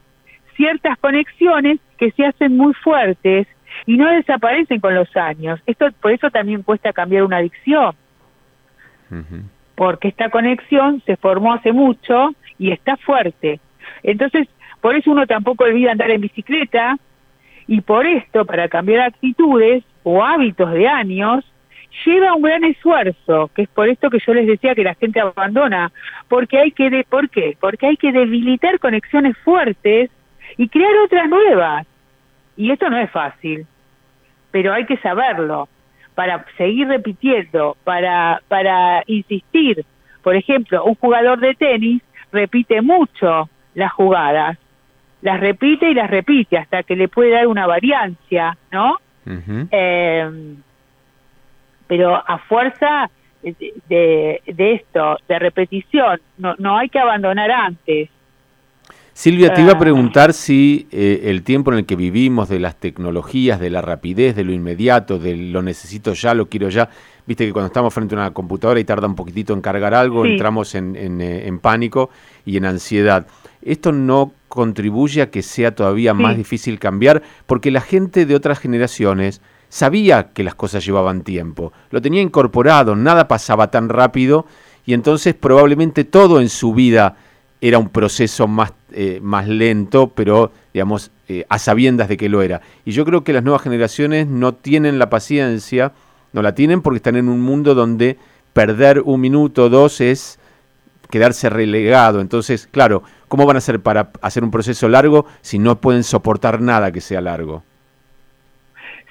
ciertas 0.57 0.99
conexiones 0.99 1.79
que 1.97 2.11
se 2.11 2.27
hacen 2.27 2.57
muy 2.57 2.75
fuertes 2.75 3.47
y 3.87 3.97
no 3.97 4.09
desaparecen 4.09 4.81
con 4.81 4.95
los 4.95 5.15
años. 5.17 5.61
Esto 5.67 5.87
por 6.01 6.13
eso 6.13 6.31
también 6.31 6.63
cuesta 6.63 6.93
cambiar 6.93 7.25
una 7.25 7.39
adicción. 7.39 7.95
Porque 9.75 10.09
esta 10.09 10.31
conexión 10.31 11.03
se 11.05 11.17
formó 11.17 11.53
hace 11.53 11.73
mucho 11.73 12.35
y 12.59 12.71
está 12.71 12.97
fuerte. 12.97 13.61
Entonces, 14.03 14.49
por 14.81 14.97
eso 14.97 15.11
uno 15.11 15.27
tampoco 15.27 15.65
olvida 15.65 15.93
andar 15.93 16.11
en 16.11 16.21
bicicleta 16.21 16.97
y 17.67 17.81
por 17.81 18.07
esto, 18.07 18.45
para 18.45 18.69
cambiar 18.69 19.01
actitudes 19.01 19.85
o 20.03 20.25
hábitos 20.25 20.73
de 20.73 20.89
años, 20.89 21.45
lleva 22.05 22.35
un 22.35 22.43
gran 22.43 22.65
esfuerzo, 22.65 23.51
que 23.55 23.63
es 23.63 23.69
por 23.69 23.89
esto 23.89 24.11
que 24.11 24.19
yo 24.27 24.35
les 24.35 24.47
decía 24.47 24.75
que 24.75 24.83
la 24.83 24.95
gente 24.95 25.21
abandona, 25.21 25.93
porque 26.29 26.59
hay 26.59 26.73
que, 26.73 26.91
de, 26.91 27.05
¿por 27.05 27.29
qué? 27.31 27.57
Porque 27.61 27.87
hay 27.87 27.97
que 27.97 28.13
debilitar 28.13 28.79
conexiones 28.79 29.37
fuertes 29.39 30.11
y 30.57 30.69
crear 30.69 30.95
otras 31.05 31.29
nuevas. 31.29 31.87
Y 32.63 32.71
esto 32.71 32.89
no 32.89 32.97
es 32.97 33.11
fácil, 33.11 33.67
pero 34.53 34.73
hay 34.73 34.87
que 34.87 34.97
saberlo 34.99 35.69
para 36.15 36.47
seguir 36.57 36.87
repitiendo, 36.87 37.77
para, 37.83 38.41
para 38.47 39.03
insistir. 39.09 39.85
Por 40.23 40.37
ejemplo, 40.37 40.85
un 40.85 40.95
jugador 40.95 41.41
de 41.41 41.55
tenis 41.55 42.03
repite 42.31 42.81
mucho 42.81 43.49
las 43.75 43.91
jugadas, 43.91 44.59
las 45.23 45.41
repite 45.41 45.91
y 45.91 45.95
las 45.95 46.09
repite 46.09 46.57
hasta 46.57 46.85
que 46.85 46.95
le 46.95 47.09
puede 47.09 47.33
dar 47.33 47.49
una 47.49 47.67
variancia, 47.67 48.57
¿no? 48.71 49.01
eh, 49.73 50.55
pero 51.89 52.15
a 52.15 52.39
fuerza 52.47 53.11
de, 53.43 54.41
de, 54.47 54.73
esto, 54.75 55.17
de 55.27 55.39
repetición, 55.41 56.21
no, 56.39 56.55
no 56.59 56.79
hay 56.79 56.89
que 56.89 57.01
abandonar 57.01 57.51
antes. 57.51 58.09
Silvia, 59.15 59.53
te 59.53 59.61
iba 59.61 59.73
a 59.73 59.77
ah. 59.77 59.79
preguntar 59.79 60.33
si 60.33 60.87
eh, 60.91 61.23
el 61.25 61.43
tiempo 61.43 61.71
en 61.71 61.79
el 61.79 61.87
que 61.87 61.97
vivimos, 61.97 62.49
de 62.49 62.59
las 62.59 62.77
tecnologías, 62.77 63.61
de 63.61 63.69
la 63.69 63.83
rapidez, 63.83 64.35
de 64.35 64.45
lo 64.45 64.53
inmediato, 64.53 65.19
de 65.19 65.37
lo 65.37 65.61
necesito 65.61 66.15
ya, 66.15 66.33
lo 66.33 66.49
quiero 66.49 66.71
ya, 66.71 66.89
viste 67.27 67.45
que 67.45 67.53
cuando 67.53 67.67
estamos 67.67 67.93
frente 67.93 68.15
a 68.15 68.19
una 68.19 68.31
computadora 68.31 68.81
y 68.81 68.85
tarda 68.85 69.07
un 69.07 69.15
poquitito 69.15 69.53
en 69.53 69.61
cargar 69.61 69.93
algo, 69.93 70.25
entramos 70.25 70.75
en, 70.75 70.97
eh, 70.97 71.47
en, 71.47 71.59
pánico 71.59 72.09
y 72.47 72.57
en 72.57 72.65
ansiedad. 72.65 73.27
¿Esto 73.61 73.93
no 73.93 74.33
contribuye 74.49 75.21
a 75.21 75.31
que 75.31 75.43
sea 75.43 75.75
todavía 75.75 76.15
más 76.15 76.37
difícil 76.37 76.79
cambiar? 76.79 77.23
Porque 77.47 77.71
la 77.71 77.83
gente 77.83 78.25
de 78.25 78.35
otras 78.35 78.59
generaciones 78.59 79.43
sabía 79.69 80.33
que 80.33 80.43
las 80.43 80.55
cosas 80.55 80.85
llevaban 80.85 81.23
tiempo, 81.23 81.73
lo 81.91 82.01
tenía 82.01 82.23
incorporado, 82.23 82.97
nada 82.97 83.29
pasaba 83.29 83.71
tan 83.71 83.89
rápido 83.89 84.47
y 84.85 84.95
entonces 84.95 85.35
probablemente 85.35 86.05
todo 86.05 86.41
en 86.41 86.49
su 86.49 86.75
vida 86.75 87.17
era 87.63 87.79
un 87.79 87.91
proceso 87.91 88.49
más, 88.49 88.75
eh, 88.93 89.21
más 89.23 89.47
lento, 89.47 90.09
pero 90.09 90.51
digamos 90.75 91.13
eh, 91.29 91.47
a 91.49 91.61
sabiendas 91.61 92.09
de 92.09 92.17
que 92.17 92.29
lo 92.29 92.43
era. 92.43 92.61
Y 92.85 92.91
yo 92.91 93.05
creo 93.05 93.23
que 93.23 93.33
las 93.33 93.45
nuevas 93.45 93.63
generaciones 93.63 94.27
no 94.27 94.53
tienen 94.53 94.99
la 94.99 95.09
paciencia, 95.09 95.93
no 96.33 96.43
la 96.43 96.57
tienen 96.57 96.83
porque 96.83 96.97
están 96.97 97.15
en 97.15 97.29
un 97.29 97.41
mundo 97.41 97.77
donde 97.77 98.19
perder 98.53 99.01
un 99.05 99.21
minuto 99.21 99.67
o 99.67 99.69
dos 99.69 100.01
es 100.01 100.41
quedarse 101.09 101.51
relegado. 101.51 102.21
Entonces, 102.21 102.67
claro, 102.67 103.05
¿cómo 103.29 103.47
van 103.47 103.57
a 103.57 103.59
hacer 103.59 103.79
para 103.79 104.11
hacer 104.23 104.43
un 104.43 104.51
proceso 104.51 104.89
largo 104.89 105.27
si 105.41 105.61
no 105.61 105.81
pueden 105.81 106.03
soportar 106.03 106.61
nada 106.61 106.91
que 106.91 107.01
sea 107.01 107.21
largo? 107.21 107.63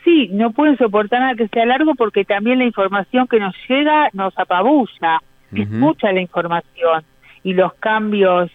Sí, 0.04 0.28
no 0.34 0.52
pueden 0.52 0.78
soportar 0.78 1.22
nada 1.22 1.36
que 1.36 1.48
sea 1.48 1.66
largo 1.66 1.96
porque 1.96 2.26
también 2.26 2.60
la 2.60 2.66
información 2.66 3.28
que 3.28 3.40
nos 3.40 3.56
llega 3.70 4.10
nos 4.12 4.38
apabulla, 4.38 5.22
es 5.54 5.70
mucha 5.70 6.12
la 6.12 6.20
información 6.22 7.04
y 7.44 7.54
los 7.54 7.74
cambios, 7.76 8.52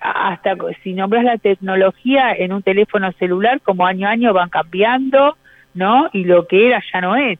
hasta 0.00 0.56
si 0.82 0.92
nombras 0.92 1.24
la 1.24 1.38
tecnología 1.38 2.32
en 2.32 2.52
un 2.52 2.62
teléfono 2.62 3.12
celular, 3.12 3.60
como 3.62 3.86
año 3.86 4.08
a 4.08 4.10
año 4.10 4.32
van 4.32 4.48
cambiando, 4.48 5.36
¿no? 5.74 6.08
Y 6.12 6.24
lo 6.24 6.46
que 6.46 6.68
era 6.68 6.82
ya 6.92 7.00
no 7.00 7.16
es. 7.16 7.38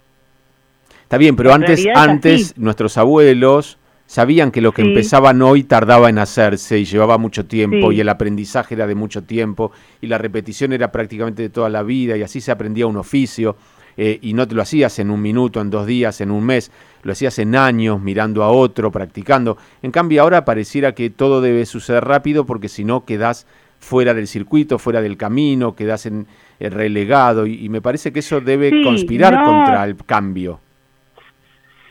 Está 1.02 1.16
bien, 1.16 1.36
pero 1.36 1.52
antes, 1.52 1.86
antes 1.94 2.58
nuestros 2.58 2.98
abuelos 2.98 3.78
sabían 4.08 4.50
que 4.50 4.60
lo 4.60 4.72
que 4.72 4.82
empezaban 4.82 5.40
hoy 5.42 5.64
tardaba 5.64 6.08
en 6.08 6.18
hacerse 6.18 6.78
y 6.78 6.84
llevaba 6.84 7.18
mucho 7.18 7.46
tiempo 7.46 7.92
y 7.92 8.00
el 8.00 8.08
aprendizaje 8.08 8.74
era 8.74 8.86
de 8.86 8.94
mucho 8.94 9.22
tiempo 9.22 9.70
y 10.00 10.06
la 10.06 10.16
repetición 10.16 10.72
era 10.72 10.90
prácticamente 10.90 11.42
de 11.42 11.50
toda 11.50 11.68
la 11.68 11.82
vida 11.82 12.16
y 12.16 12.22
así 12.22 12.40
se 12.40 12.50
aprendía 12.50 12.86
un 12.86 12.96
oficio 12.96 13.56
eh, 14.00 14.20
y 14.22 14.32
no 14.32 14.46
te 14.46 14.54
lo 14.54 14.62
hacías 14.62 15.00
en 15.00 15.10
un 15.10 15.20
minuto, 15.20 15.60
en 15.60 15.70
dos 15.70 15.84
días, 15.84 16.20
en 16.20 16.30
un 16.30 16.46
mes, 16.46 16.70
lo 17.02 17.10
hacías 17.10 17.36
en 17.40 17.56
años 17.56 18.00
mirando 18.00 18.44
a 18.44 18.50
otro, 18.50 18.92
practicando. 18.92 19.58
En 19.82 19.90
cambio 19.90 20.22
ahora 20.22 20.44
pareciera 20.44 20.92
que 20.92 21.10
todo 21.10 21.40
debe 21.40 21.66
suceder 21.66 22.04
rápido 22.04 22.46
porque 22.46 22.68
si 22.68 22.84
no 22.84 23.04
quedas 23.04 23.44
fuera 23.80 24.14
del 24.14 24.28
circuito, 24.28 24.78
fuera 24.78 25.02
del 25.02 25.16
camino, 25.16 25.74
quedas 25.74 26.06
en, 26.06 26.28
eh, 26.60 26.70
relegado 26.70 27.44
y, 27.44 27.68
me 27.68 27.82
parece 27.82 28.12
que 28.12 28.20
eso 28.20 28.40
debe 28.40 28.84
conspirar 28.84 29.34
contra 29.44 29.84
el 29.84 29.96
cambio. 29.96 30.60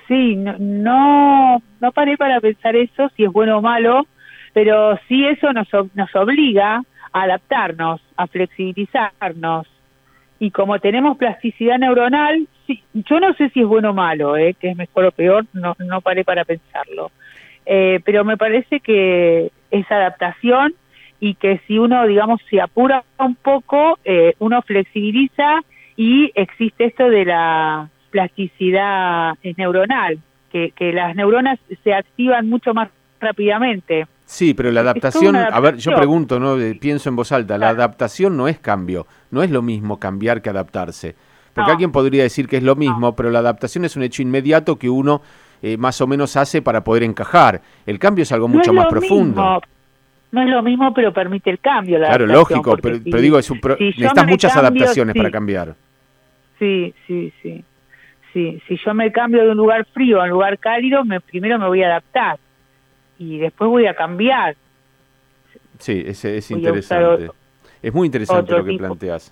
Sí, 0.08 0.38
no, 0.38 0.56
no, 0.58 1.62
no 1.82 1.92
paré 1.92 2.16
para 2.16 2.40
pensar 2.40 2.78
eso, 2.78 3.10
si 3.18 3.26
es 3.26 3.32
bueno 3.34 3.58
o 3.58 3.62
malo, 3.62 4.08
pero 4.54 4.98
sí 5.10 5.26
eso 5.26 5.52
nos, 5.52 5.68
nos 5.94 6.16
obliga 6.16 6.82
a 7.12 7.22
adaptarnos, 7.22 8.00
a 8.16 8.28
flexibilizarnos. 8.28 9.68
Y 10.40 10.52
como 10.52 10.80
tenemos 10.80 11.18
plasticidad 11.18 11.80
neuronal, 11.80 12.48
yo 12.94 13.20
no 13.20 13.34
sé 13.34 13.50
si 13.50 13.62
es 13.62 13.66
bueno 13.66 13.92
o 13.92 13.94
malo, 13.94 14.38
eh, 14.38 14.54
que 14.54 14.70
es 14.70 14.78
mejor 14.78 15.06
o 15.06 15.12
peor, 15.12 15.46
no, 15.54 15.76
no 15.80 16.02
paré 16.02 16.24
para 16.24 16.46
pensarlo. 16.46 17.12
Eh, 17.66 18.00
pero 18.06 18.24
me 18.24 18.38
parece 18.38 18.80
que 18.80 19.52
es 19.72 19.92
adaptación 19.92 20.74
y 21.20 21.34
que 21.36 21.60
si 21.68 21.80
uno, 21.80 22.06
digamos, 22.06 22.40
se 22.50 22.62
apura 22.62 23.04
un 23.18 23.36
poco, 23.36 24.00
eh, 24.06 24.34
uno 24.40 24.62
flexibiliza 24.62 25.62
y 25.96 26.32
existe 26.36 26.86
esto 26.86 27.10
de 27.10 27.26
la 27.26 27.90
plasticidad 28.12 29.34
neuronal, 29.58 30.20
que, 30.52 30.72
que 30.72 30.94
las 30.94 31.16
neuronas 31.16 31.60
se 31.84 31.94
activan 31.94 32.48
mucho 32.48 32.74
más 32.74 32.90
rápidamente. 33.20 34.06
Sí, 34.28 34.54
pero 34.54 34.72
la 34.72 34.82
adaptación, 34.82 35.38
a 35.38 35.60
ver, 35.62 35.78
yo 35.78 35.96
pregunto, 35.96 36.38
no 36.38 36.58
pienso 36.82 37.08
en 37.08 37.16
voz 37.16 37.32
alta, 37.32 37.58
la 37.58 37.70
adaptación 37.70 38.36
no 38.36 38.50
es 38.50 38.60
cambio, 38.60 39.08
no 39.32 39.42
es 39.42 39.50
lo 39.50 39.62
mismo 39.62 40.00
cambiar 40.00 40.42
que 40.42 40.50
adaptarse. 40.50 41.16
Porque 41.54 41.72
alguien 41.72 41.94
podría 41.94 42.24
decir 42.24 42.46
que 42.46 42.58
es 42.58 42.64
lo 42.64 42.76
mismo, 42.76 43.16
pero 43.16 43.32
la 43.32 43.40
adaptación 43.40 43.86
es 43.86 43.96
un 43.96 44.04
hecho 44.04 44.22
inmediato 44.22 44.78
que 44.78 44.90
uno 44.90 45.22
eh, 45.62 45.78
más 45.78 46.02
o 46.02 46.08
menos 46.08 46.36
hace 46.36 46.62
para 46.62 46.84
poder 46.84 47.04
encajar. 47.04 47.62
El 47.86 48.00
cambio 48.00 48.24
es 48.24 48.32
algo 48.34 48.50
mucho 48.50 48.74
más 48.74 48.88
profundo. 48.88 49.62
No 50.30 50.42
es 50.42 50.50
lo 50.50 50.62
mismo, 50.62 50.94
pero 50.94 51.14
permite 51.14 51.50
el 51.50 51.60
cambio. 51.60 51.98
claro, 51.98 52.28
lógico, 52.28 52.76
pero, 52.82 52.98
digo, 53.00 53.40
es 53.40 53.50
un 53.50 53.62
necesitas 53.80 54.28
muchas 54.28 54.58
adaptaciones 54.58 55.16
para 55.16 55.32
cambiar. 55.32 55.74
Sí, 56.60 56.94
sí, 57.08 57.32
sí. 57.42 57.64
si, 58.34 58.62
si 58.68 58.78
yo 58.84 58.94
me 58.94 59.10
cambio 59.14 59.46
de 59.46 59.52
un 59.52 59.58
lugar 59.58 59.86
frío 59.94 60.20
a 60.20 60.26
un 60.26 60.32
lugar 60.32 60.60
cálido, 60.60 61.06
me, 61.06 61.22
primero 61.22 61.58
me 61.58 61.68
voy 61.68 61.82
a 61.84 61.88
adaptar 61.88 62.38
y 63.18 63.38
después 63.38 63.70
voy 63.70 63.88
a 63.88 63.96
cambiar. 63.96 64.56
Sí, 65.80 66.04
es, 66.06 66.24
es 66.26 66.52
interesante. 66.52 67.30
Es 67.82 67.94
muy 67.94 68.08
interesante 68.08 68.52
lo 68.52 68.66
que 68.66 68.78
planteas. 68.78 69.32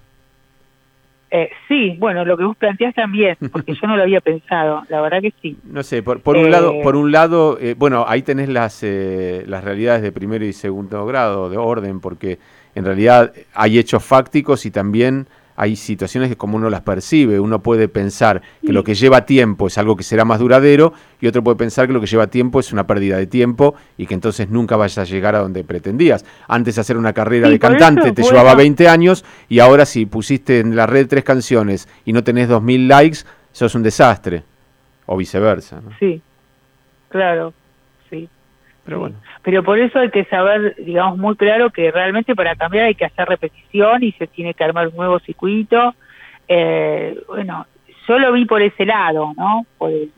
Eh, 1.31 1.49
sí, 1.67 1.95
bueno, 1.99 2.23
lo 2.23 2.37
que 2.37 2.43
vos 2.43 2.55
planteás 2.55 2.93
también, 2.93 3.35
porque 3.51 3.73
yo 3.73 3.87
no 3.87 3.97
lo 3.97 4.03
había 4.03 4.21
pensado, 4.21 4.83
la 4.89 5.01
verdad 5.01 5.21
que 5.21 5.33
sí. 5.41 5.57
No 5.65 5.83
sé, 5.83 6.03
por, 6.03 6.21
por 6.21 6.37
un 6.37 6.51
lado, 6.51 6.81
por 6.81 6.95
un 6.95 7.11
lado 7.11 7.57
eh, 7.59 7.75
bueno, 7.77 8.05
ahí 8.07 8.21
tenés 8.21 8.47
las, 8.47 8.83
eh, 8.83 9.43
las 9.47 9.63
realidades 9.63 10.01
de 10.01 10.11
primero 10.11 10.45
y 10.45 10.53
segundo 10.53 11.05
grado, 11.05 11.49
de 11.49 11.57
orden, 11.57 11.99
porque 11.99 12.37
en 12.75 12.85
realidad 12.85 13.33
hay 13.53 13.79
hechos 13.79 14.03
fácticos 14.03 14.65
y 14.65 14.71
también 14.71 15.27
hay 15.55 15.75
situaciones 15.75 16.29
que 16.29 16.35
como 16.35 16.57
uno 16.57 16.69
las 16.69 16.81
percibe, 16.81 17.39
uno 17.39 17.59
puede 17.59 17.87
pensar 17.87 18.41
que 18.61 18.73
lo 18.73 18.83
que 18.83 18.93
lleva 18.93 19.25
tiempo 19.25 19.67
es 19.67 19.77
algo 19.77 19.95
que 19.95 20.03
será 20.03 20.25
más 20.25 20.39
duradero 20.39 20.93
y 21.21 21.27
otro 21.27 21.43
puede 21.43 21.55
pensar 21.55 21.87
que 21.87 21.93
lo 21.93 22.01
que 22.01 22.07
lleva 22.07 22.27
tiempo 22.27 22.59
es 22.59 22.73
una 22.73 22.85
pérdida 22.85 23.17
de 23.17 23.27
tiempo 23.27 23.75
y 23.97 24.05
que 24.05 24.13
entonces 24.13 24.49
nunca 24.49 24.75
vayas 24.75 24.97
a 24.97 25.03
llegar 25.05 25.35
a 25.35 25.39
donde 25.39 25.63
pretendías. 25.63 26.25
Antes 26.47 26.77
hacer 26.77 26.97
una 26.97 27.13
carrera 27.13 27.49
de 27.49 27.57
cantante 27.57 28.11
te 28.11 28.23
llevaba 28.23 28.53
20 28.55 28.87
años 28.89 29.23
y 29.47 29.59
ahora 29.59 29.85
si 29.85 30.05
pusiste 30.05 30.59
en 30.59 30.75
la 30.75 30.87
red 30.87 31.07
tres 31.07 31.23
canciones 31.23 31.87
y 32.03 32.11
no 32.11 32.23
tenés 32.23 32.49
2.000 32.49 32.87
likes, 32.87 33.19
sos 33.51 33.75
un 33.75 33.83
desastre 33.83 34.43
o 35.05 35.15
viceversa. 35.15 35.81
Sí, 35.99 36.21
claro. 37.09 37.53
Pero 38.85 38.99
bueno. 38.99 39.15
Pero 39.41 39.63
por 39.63 39.79
eso 39.79 39.99
hay 39.99 40.11
que 40.11 40.25
saber, 40.25 40.75
digamos, 40.77 41.17
muy 41.17 41.35
claro 41.35 41.71
que 41.71 41.91
realmente 41.91 42.35
para 42.35 42.55
cambiar 42.55 42.85
hay 42.85 42.95
que 42.95 43.05
hacer 43.05 43.27
repetición 43.27 44.03
y 44.03 44.11
se 44.13 44.27
tiene 44.27 44.53
que 44.53 44.63
armar 44.63 44.87
un 44.87 44.95
nuevo 44.95 45.19
circuito. 45.19 45.95
Eh, 46.47 47.19
bueno, 47.27 47.65
yo 48.07 48.19
lo 48.19 48.31
vi 48.31 48.45
por 48.45 48.61
ese 48.61 48.85
lado, 48.85 49.33
¿no? 49.35 49.65
Por 49.77 49.91
el, 49.91 50.11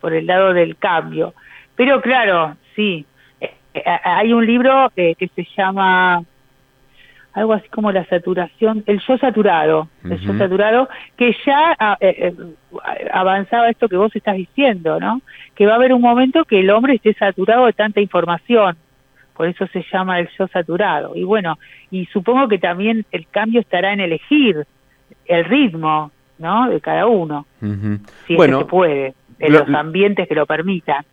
por 0.00 0.12
el 0.12 0.26
lado 0.26 0.52
del 0.52 0.76
cambio. 0.76 1.34
Pero 1.76 2.00
claro, 2.02 2.56
sí, 2.74 3.06
eh, 3.40 3.54
eh, 3.74 3.82
hay 3.86 4.32
un 4.32 4.44
libro 4.44 4.90
que 4.94 5.30
se 5.34 5.46
llama 5.56 6.24
algo 7.32 7.52
así 7.52 7.68
como 7.68 7.92
la 7.92 8.04
saturación, 8.06 8.82
el 8.86 9.00
yo 9.06 9.16
saturado, 9.18 9.88
el 10.04 10.18
yo 10.18 10.36
saturado, 10.36 10.88
que 11.16 11.34
ya 11.46 11.76
ah, 11.78 11.96
eh, 12.00 12.14
eh, 12.18 12.54
avanzaba 13.12 13.68
esto 13.70 13.88
que 13.88 13.96
vos 13.96 14.14
estás 14.14 14.36
diciendo, 14.36 14.98
¿no? 14.98 15.22
Que 15.54 15.66
va 15.66 15.72
a 15.72 15.76
haber 15.76 15.92
un 15.92 16.02
momento 16.02 16.44
que 16.44 16.60
el 16.60 16.70
hombre 16.70 16.94
esté 16.94 17.14
saturado 17.14 17.66
de 17.66 17.72
tanta 17.72 18.00
información, 18.00 18.76
por 19.34 19.46
eso 19.46 19.66
se 19.68 19.84
llama 19.92 20.18
el 20.18 20.28
yo 20.36 20.48
saturado. 20.48 21.14
Y 21.14 21.24
bueno, 21.24 21.58
y 21.90 22.06
supongo 22.06 22.48
que 22.48 22.58
también 22.58 23.06
el 23.12 23.26
cambio 23.28 23.60
estará 23.60 23.92
en 23.92 24.00
elegir 24.00 24.66
el 25.26 25.44
ritmo, 25.44 26.10
¿no? 26.38 26.68
De 26.68 26.80
cada 26.80 27.06
uno, 27.06 27.46
si 28.26 28.34
bueno, 28.34 28.60
se 28.60 28.64
puede, 28.64 29.14
en 29.38 29.52
los 29.52 29.68
ambientes 29.68 30.26
que 30.26 30.34
lo 30.34 30.46
permitan 30.46 31.04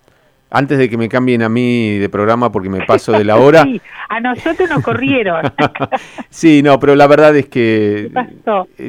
antes 0.49 0.77
de 0.77 0.89
que 0.89 0.97
me 0.97 1.09
cambien 1.09 1.41
a 1.43 1.49
mí 1.49 1.97
de 1.97 2.09
programa 2.09 2.51
porque 2.51 2.69
me 2.69 2.85
paso 2.85 3.11
de 3.11 3.23
la 3.23 3.37
hora. 3.37 3.63
Sí, 3.67 3.81
a 4.09 4.19
nosotros 4.21 4.69
nos 4.69 4.83
corrieron. 4.83 5.51
sí, 6.29 6.61
no, 6.63 6.79
pero 6.79 6.95
la 6.95 7.07
verdad 7.07 7.35
es 7.35 7.47
que... 7.47 8.09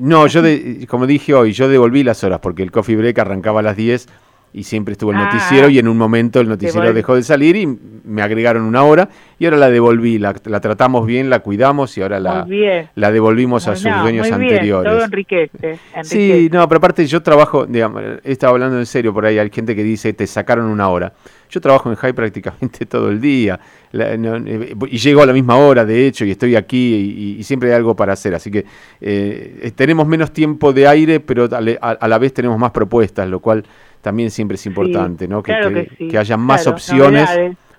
No, 0.00 0.26
yo, 0.28 0.42
como 0.86 1.06
dije 1.06 1.34
hoy, 1.34 1.52
yo 1.52 1.68
devolví 1.68 2.04
las 2.04 2.22
horas 2.22 2.38
porque 2.40 2.62
el 2.62 2.70
coffee 2.70 2.96
break 2.96 3.18
arrancaba 3.18 3.60
a 3.60 3.62
las 3.64 3.76
10 3.76 4.06
y 4.52 4.64
siempre 4.64 4.92
estuvo 4.92 5.10
el 5.12 5.18
ah. 5.18 5.24
noticiero 5.24 5.68
y 5.68 5.78
en 5.78 5.88
un 5.88 5.96
momento 5.96 6.40
el 6.40 6.48
noticiero 6.48 6.92
dejó 6.92 7.14
de 7.14 7.22
salir 7.22 7.56
y 7.56 7.66
me 7.66 8.22
agregaron 8.22 8.62
una 8.62 8.82
hora 8.82 9.08
y 9.38 9.44
ahora 9.44 9.58
la 9.58 9.70
devolví, 9.70 10.18
la, 10.18 10.32
tratamos 10.34 11.06
bien, 11.06 11.30
la 11.30 11.40
cuidamos 11.40 11.96
y 11.98 12.02
ahora 12.02 12.18
la, 12.18 12.46
la 12.94 13.12
devolvimos 13.12 13.68
a 13.68 13.76
sus 13.76 13.92
dueños 14.02 14.30
anteriores. 14.30 14.92
Todo 14.92 15.04
enriquece, 15.04 15.78
Sí, 16.02 16.48
no, 16.50 16.66
pero 16.68 16.78
aparte 16.78 17.06
yo 17.06 17.22
trabajo, 17.22 17.66
digamos, 17.66 18.02
he 18.24 18.32
estado 18.32 18.54
hablando 18.54 18.78
en 18.78 18.86
serio 18.86 19.12
por 19.12 19.26
ahí, 19.26 19.38
hay 19.38 19.50
gente 19.50 19.76
que 19.76 19.84
dice 19.84 20.12
te 20.12 20.26
sacaron 20.26 20.66
una 20.66 20.88
hora. 20.88 21.12
Yo 21.50 21.62
trabajo 21.62 21.88
en 21.88 21.96
High 21.96 22.12
prácticamente 22.12 22.84
todo 22.86 23.08
el 23.08 23.20
día 23.20 23.58
eh, 23.92 24.74
y 24.90 24.98
llego 24.98 25.22
a 25.22 25.26
la 25.26 25.32
misma 25.32 25.56
hora, 25.56 25.84
de 25.84 26.06
hecho, 26.06 26.24
y 26.24 26.30
estoy 26.30 26.56
aquí 26.56 27.36
y, 27.38 27.42
siempre 27.42 27.70
hay 27.70 27.76
algo 27.76 27.96
para 27.96 28.12
hacer. 28.12 28.34
Así 28.34 28.50
que 28.50 28.66
eh, 29.00 29.72
tenemos 29.74 30.06
menos 30.06 30.32
tiempo 30.32 30.72
de 30.72 30.86
aire, 30.86 31.20
pero 31.20 31.48
a 31.50 32.08
la 32.08 32.18
vez 32.18 32.34
tenemos 32.34 32.58
más 32.58 32.70
propuestas, 32.70 33.28
lo 33.28 33.40
cual 33.40 33.64
también 34.08 34.30
siempre 34.30 34.54
es 34.54 34.64
importante, 34.64 35.28
¿no? 35.28 35.42
Que, 35.42 35.90
que, 36.10 36.16
haya 36.16 36.38
más 36.38 36.66
opciones, 36.66 37.28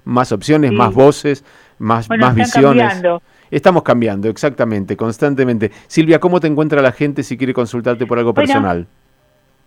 más 0.04 0.32
opciones, 0.32 0.72
más 0.72 0.94
voces, 0.94 1.44
más, 1.80 2.08
más 2.08 2.36
visiones. 2.36 2.84
Cambiando. 2.84 3.24
Estamos 3.50 3.82
cambiando, 3.82 4.30
exactamente, 4.30 4.96
constantemente. 4.96 5.72
Silvia, 5.88 6.20
¿cómo 6.20 6.40
te 6.40 6.46
encuentra 6.46 6.84
la 6.84 6.92
gente 6.92 7.24
si 7.24 7.36
quiere 7.36 7.52
consultarte 7.52 8.06
por 8.06 8.20
algo 8.20 8.36
personal? 8.36 8.86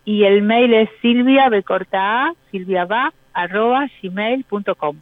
y 0.04 0.24
el 0.24 0.42
mail 0.42 0.74
es 0.74 0.90
silvia, 1.00 1.48
corta 1.64 2.34
silvia 2.50 2.84
va, 2.84 3.14
arroba 3.32 3.86
gmail.com. 4.02 4.96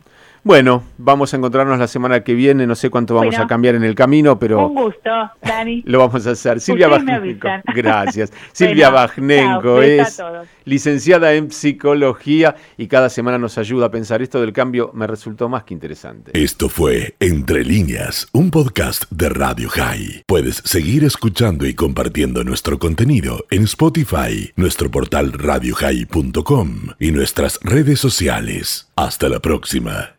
Bueno, 0.47 0.85
vamos 0.97 1.35
a 1.35 1.39
encontrarnos 1.39 1.77
la 1.77 1.89
semana 1.89 2.23
que 2.23 2.33
viene. 2.35 2.69
No 2.69 2.77
sé 2.77 2.89
cuánto 2.89 3.17
vamos 3.17 3.37
a 3.37 3.49
cambiar 3.49 3.75
en 3.75 3.83
el 3.83 3.97
camino, 3.97 4.39
pero. 4.39 4.69
Un 4.69 4.77
gusto, 4.77 5.11
Dani. 5.43 5.83
Lo 5.87 5.99
vamos 5.99 6.25
a 6.25 6.31
hacer. 6.31 6.61
Silvia 6.61 6.87
Bajnenko. 6.87 7.49
Gracias. 7.75 8.33
Silvia 8.53 8.91
Bajnenko 8.91 9.83
es 9.83 10.23
licenciada 10.65 11.35
en 11.35 11.51
psicología 11.51 12.55
y 12.79 12.87
cada 12.87 13.09
semana 13.09 13.39
nos 13.39 13.59
ayuda 13.59 13.87
a 13.87 13.91
pensar 13.91 14.23
esto 14.23 14.41
del 14.41 14.53
cambio. 14.53 14.93
Me 14.95 15.09
resultó 15.09 15.49
más 15.49 15.65
que 15.65 15.75
interesante. 15.75 16.31
Esto 16.33 16.69
fue 16.69 17.17
Entre 17.19 17.65
Líneas, 17.65 18.29
un 18.31 18.53
podcast 18.53 19.11
de 19.11 19.29
Radio 19.29 19.69
High. 19.69 20.23
Puedes 20.29 20.63
seguir 20.65 21.03
escuchando 21.03 21.67
y 21.67 21.75
compartiendo 21.75 22.45
nuestro 22.45 22.79
contenido 22.79 23.45
en 23.51 23.65
Spotify, 23.65 24.53
nuestro 24.55 24.93
portal 24.93 25.33
radiohigh.com 25.33 26.71
y 27.01 27.11
nuestras 27.11 27.59
redes 27.65 27.99
sociales. 27.99 28.93
Hasta 28.95 29.29
la 29.29 29.41
próxima. 29.41 30.13